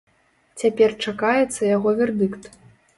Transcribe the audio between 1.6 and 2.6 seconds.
яго вердыкт.